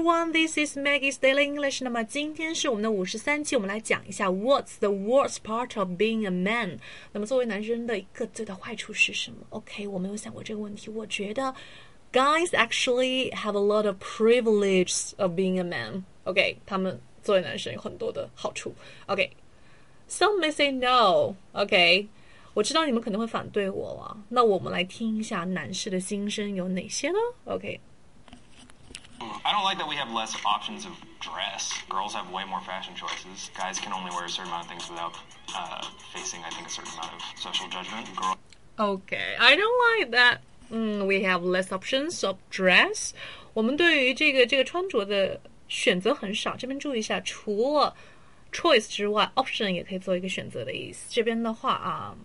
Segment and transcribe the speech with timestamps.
[0.00, 1.84] everyone, this is Maggie's Daily English。
[1.84, 6.78] 那么今天是我们的五十三期，我们来讲一下 What's the worst part of being a man？
[7.12, 10.88] 那么作为男生的一个最大坏处是什么？OK，我没有想过这个问题。
[10.88, 11.54] 我觉得
[12.14, 16.02] guys actually have a lot of privileges of being a man。
[16.24, 18.74] OK，他们作为男生有很多的好处。
[19.04, 21.34] OK，some may say no。
[21.52, 22.08] OK，
[22.54, 24.16] 我知道你们可能会反对我了。
[24.30, 27.78] 那我们来听一下男士的心声有哪些呢？OK。
[29.43, 31.71] I don't like that we have less options of dress.
[31.89, 33.51] Girls have way more fashion choices.
[33.55, 35.13] Guys can only wear a certain amount of things without
[35.55, 35.81] uh,
[36.13, 38.07] facing, I think, a certain amount of social judgment.
[38.15, 38.37] Girl.
[38.77, 40.41] Okay, I don't like that.
[40.71, 43.13] Mm, we have less options of dress.
[43.53, 46.55] 我们对于这个这个穿着的选择很少。
[46.55, 47.95] 这边注意一下，除了
[48.51, 51.07] choice 之外，option 也可以做一个选择的意思。
[51.09, 52.15] 这边的话啊。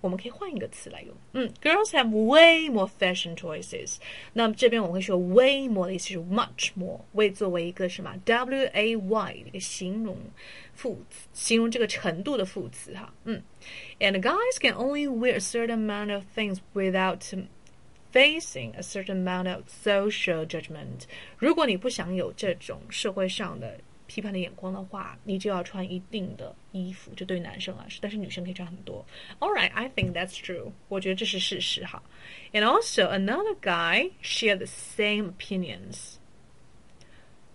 [0.00, 1.14] 我们可以换一个词来用。
[1.32, 3.98] 嗯，Girls have way more fashion choices。
[4.32, 10.16] 那么这边我会说 way more 的意思是 much more。way 作为一个什么 W A Y 一个形容
[10.74, 13.14] 副词，形容这个程度的副词哈。
[13.24, 13.40] 嗯，
[14.00, 17.20] and guys can only wear a certain amount of things without
[18.12, 21.04] facing a certain amount of social judgment。
[21.38, 29.04] 如果你不想有这种社会上的 批判的眼光的话，你就要穿一定的衣服，就对男生来说，但是女生可以穿很多。
[29.38, 30.72] All right, I think that's true.
[30.88, 32.02] 我觉得这是事实哈。
[32.52, 36.16] And also another guy shared the same opinions,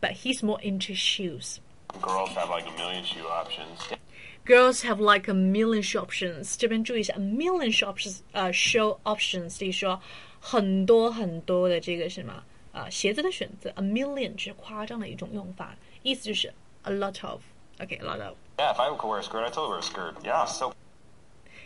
[0.00, 1.58] but he's more into shoes.
[2.00, 3.98] Girls have like a million shoe options.
[4.46, 6.56] Girls have like a million shoe options.
[6.56, 10.00] 这边注意一下，a million shoe options，呃，show options，就是说
[10.40, 12.42] 很多很多的这个什么。
[12.73, 18.35] 啊，鞋子的选择，a million 是夸张的一种用法，意思就是 a lot of，OK，a lot of。
[18.57, 20.15] Yeah, if I could wear a skirt, I totally wear a skirt.
[20.23, 20.73] Yeah, so.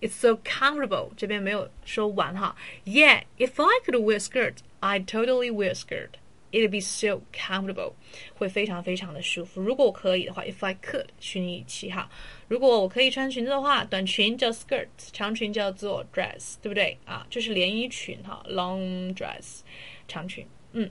[0.00, 1.10] It's so comfortable.
[1.16, 2.54] 这边没有说完哈。
[2.84, 6.18] Yeah, if I could wear a skirt, I'd totally wear a skirt.
[6.51, 7.93] It'd be so comfortable.
[8.37, 9.61] 会非常非常的舒服。
[9.61, 12.09] 如果我可以的话，if I could，虚拟语气哈。
[12.47, 17.27] 如果我可以穿裙子的话，短裙叫 skirt，长裙叫做 dress，对不对啊？
[17.29, 19.61] 就是连衣裙哈，long dress，
[20.07, 20.47] 长裙。
[20.71, 20.89] 嗯，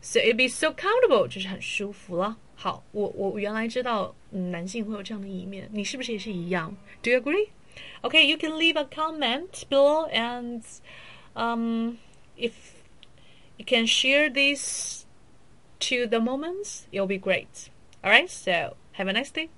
[0.00, 2.38] so it be so comfortable，就是很舒服了。
[2.54, 6.74] 好，我我原来知道，嗯，男性会有这样的一面，你是不是也是一样？
[7.02, 7.48] Do you agree?
[8.00, 10.62] Okay, you can leave a comment below, and
[11.34, 11.98] um,
[12.38, 12.52] if
[13.57, 15.05] you can share these
[15.79, 17.69] to the moments, it'll be great.
[18.03, 19.49] All right, so have a nice day.